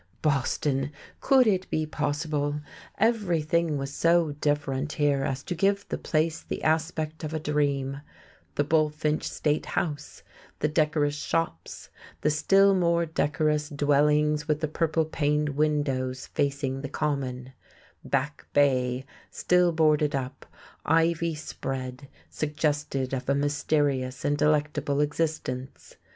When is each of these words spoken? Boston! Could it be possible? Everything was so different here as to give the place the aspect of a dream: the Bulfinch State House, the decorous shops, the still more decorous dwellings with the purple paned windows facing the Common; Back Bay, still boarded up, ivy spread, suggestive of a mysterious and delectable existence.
Boston! 0.23 0.91
Could 1.19 1.45
it 1.45 1.69
be 1.69 1.85
possible? 1.85 2.59
Everything 2.97 3.77
was 3.77 3.93
so 3.93 4.31
different 4.41 4.93
here 4.93 5.23
as 5.23 5.43
to 5.43 5.53
give 5.53 5.87
the 5.89 5.97
place 5.99 6.41
the 6.41 6.63
aspect 6.63 7.23
of 7.23 7.35
a 7.35 7.39
dream: 7.39 8.01
the 8.55 8.63
Bulfinch 8.63 9.21
State 9.21 9.67
House, 9.67 10.23
the 10.57 10.67
decorous 10.67 11.13
shops, 11.13 11.91
the 12.21 12.31
still 12.31 12.73
more 12.73 13.05
decorous 13.05 13.69
dwellings 13.69 14.47
with 14.47 14.59
the 14.59 14.67
purple 14.67 15.05
paned 15.05 15.49
windows 15.49 16.25
facing 16.25 16.81
the 16.81 16.89
Common; 16.89 17.53
Back 18.03 18.47
Bay, 18.53 19.05
still 19.29 19.71
boarded 19.71 20.15
up, 20.15 20.47
ivy 20.83 21.35
spread, 21.35 22.07
suggestive 22.27 23.13
of 23.13 23.29
a 23.29 23.35
mysterious 23.35 24.25
and 24.25 24.35
delectable 24.35 24.99
existence. 24.99 25.95